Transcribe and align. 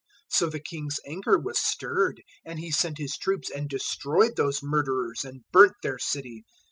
022:007 0.31 0.37
So 0.39 0.49
the 0.49 0.59
king's 0.59 0.99
anger 1.05 1.37
was 1.37 1.59
stirred, 1.59 2.23
and 2.43 2.57
he 2.57 2.71
sent 2.71 2.97
his 2.97 3.15
troops 3.19 3.51
and 3.51 3.69
destroyed 3.69 4.35
those 4.35 4.63
murderers 4.63 5.23
and 5.23 5.43
burnt 5.51 5.75
their 5.83 5.99
city. 5.99 6.43